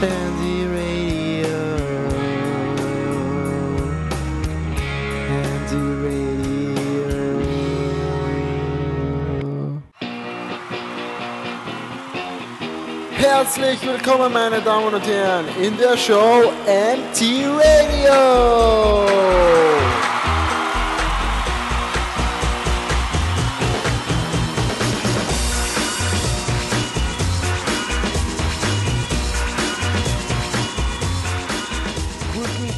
[0.00, 1.58] Fancy Radio.
[5.26, 7.16] Fancy Radio.
[13.16, 17.20] Herzlich willkommen, meine Damen und Herren, in der Show MT
[17.58, 19.65] Radio.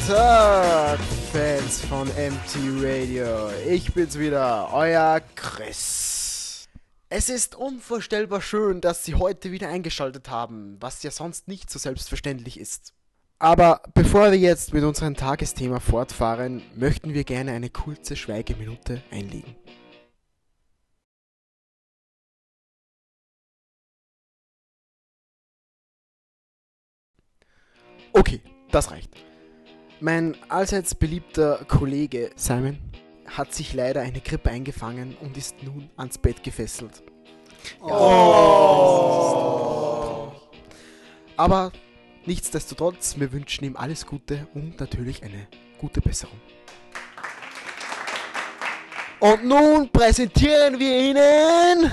[0.07, 0.99] Tag,
[1.31, 3.49] Fans von MT Radio.
[3.67, 6.67] Ich bin's wieder, euer Chris.
[7.09, 11.79] Es ist unvorstellbar schön, dass Sie heute wieder eingeschaltet haben, was ja sonst nicht so
[11.79, 12.93] selbstverständlich ist.
[13.39, 19.55] Aber bevor wir jetzt mit unserem Tagesthema fortfahren, möchten wir gerne eine kurze Schweigeminute einlegen.
[28.11, 29.28] Okay, das reicht.
[30.01, 32.77] Mein allseits beliebter Kollege Simon
[33.27, 37.03] hat sich leider eine Grippe eingefangen und ist nun ans Bett gefesselt.
[37.81, 37.89] Oh.
[41.35, 41.73] Aber
[42.25, 46.39] nichtsdestotrotz, wir wünschen ihm alles Gute und natürlich eine gute Besserung.
[49.19, 51.91] Und nun präsentieren wir Ihnen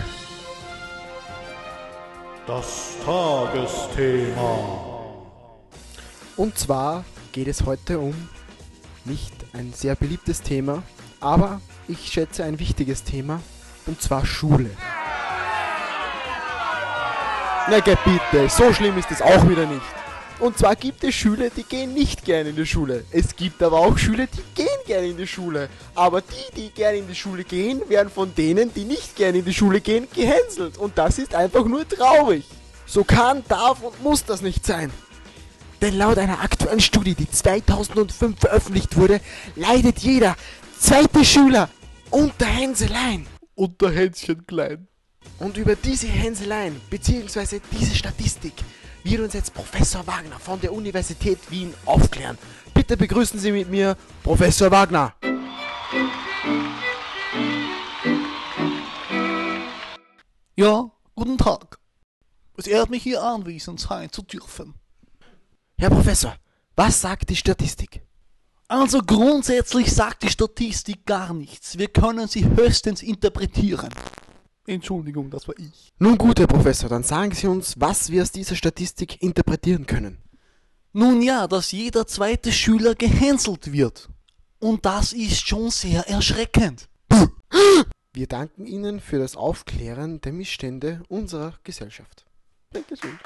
[2.47, 4.85] Das Tagesthema.
[6.37, 7.05] Und zwar
[7.37, 8.15] geht es heute um
[9.05, 10.83] nicht ein sehr beliebtes Thema,
[11.21, 13.43] aber ich schätze ein wichtiges Thema,
[13.85, 14.71] und zwar Schule.
[17.69, 19.83] Na geh bitte, so schlimm ist es auch wieder nicht.
[20.39, 23.05] Und zwar gibt es Schüler, die gehen nicht gerne in die Schule.
[23.11, 25.69] Es gibt aber auch Schüler, die gehen gerne in die Schule.
[25.95, 29.45] Aber die, die gerne in die Schule gehen, werden von denen, die nicht gerne in
[29.45, 30.79] die Schule gehen, gehänselt.
[30.79, 32.47] Und das ist einfach nur traurig.
[32.87, 34.91] So kann, darf und muss das nicht sein.
[35.81, 39.21] Denn laut einer aktuellen Studie, die 2005 veröffentlicht wurde,
[39.55, 40.37] leidet jeder
[40.79, 41.69] zweite Schüler
[42.11, 43.27] unter Hänseleien.
[43.55, 44.89] Unter Hänschen klein.
[45.39, 47.61] Und über diese Hänseleien bzw.
[47.73, 48.55] diese Statistik
[49.05, 52.39] wird uns jetzt Professor Wagner von der Universität Wien aufklären.
[52.75, 55.15] Bitte begrüßen Sie mit mir Professor Wagner.
[60.57, 61.79] Ja, guten Tag.
[62.57, 64.75] Es ehrt mich hier anwesend sein zu dürfen.
[65.79, 66.35] Herr Professor,
[66.75, 68.01] was sagt die Statistik?
[68.67, 71.77] Also grundsätzlich sagt die Statistik gar nichts.
[71.77, 73.91] Wir können sie höchstens interpretieren.
[74.67, 75.93] Entschuldigung, das war ich.
[75.99, 80.19] Nun gut, Herr Professor, dann sagen Sie uns, was wir aus dieser Statistik interpretieren können.
[80.93, 84.09] Nun ja, dass jeder zweite Schüler gehänselt wird.
[84.59, 86.89] Und das ist schon sehr erschreckend.
[88.15, 92.25] Wir danken Ihnen für das Aufklären der Missstände unserer Gesellschaft.
[92.73, 93.19] Dankeschön.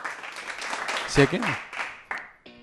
[1.09, 1.47] Sehr gerne.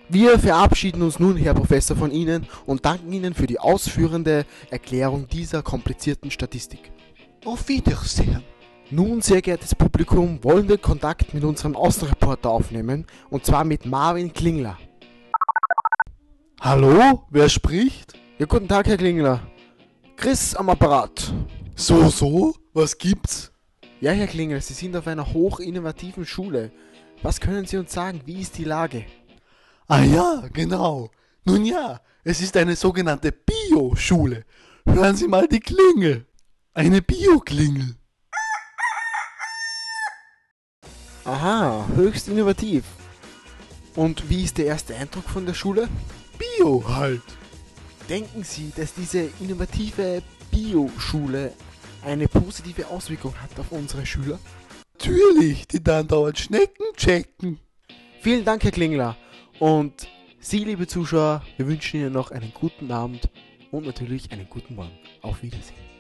[0.09, 5.28] Wir verabschieden uns nun, Herr Professor, von Ihnen und danken Ihnen für die ausführende Erklärung
[5.28, 6.94] dieser komplizierten Statistik.
[7.44, 8.41] Auf Wiedersehen.
[8.90, 14.31] Nun, sehr geehrtes Publikum, wollen wir Kontakt mit unserem Außenreporter aufnehmen, und zwar mit Marvin
[14.31, 14.78] Klingler.
[16.62, 17.25] Hallo?
[17.29, 18.13] Wer spricht?
[18.39, 19.41] Ja, guten Tag, Herr Klingler.
[20.16, 21.34] Chris am Apparat.
[21.75, 22.56] So, so?
[22.74, 23.51] Was gibt's?
[24.00, 26.72] Ja, Herr Klingler, Sie sind auf einer hochinnovativen Schule.
[27.24, 28.22] Was können Sie uns sagen?
[28.25, 29.03] Wie ist die Lage?
[29.89, 31.11] Ah ja, genau.
[31.45, 34.43] Nun ja, es ist eine sogenannte Bio-Schule.
[34.85, 36.25] Hören Sie mal die Klingel.
[36.73, 37.95] Eine Bio-Klingel.
[41.23, 42.83] Aha, höchst innovativ.
[43.95, 45.87] Und wie ist der erste Eindruck von der Schule?
[46.37, 47.23] Bio halt.
[48.09, 50.21] Denken Sie, dass diese innovative
[50.51, 51.53] Bio-Schule
[52.03, 54.37] eine positive Auswirkung hat auf unsere Schüler?
[54.95, 57.59] Natürlich, die dann dauernd Schnecken checken.
[58.21, 59.15] Vielen Dank, Herr Klingler.
[59.59, 60.07] Und
[60.40, 63.27] Sie, liebe Zuschauer, wir wünschen Ihnen noch einen guten Abend
[63.71, 64.92] und natürlich einen guten Morgen.
[65.21, 65.96] Auf Wiedersehen.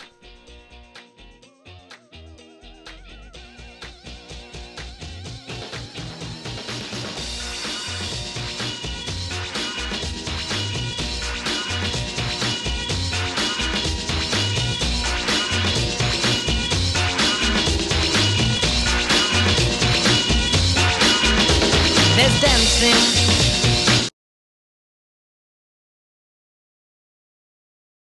[22.17, 23.56] There's dancing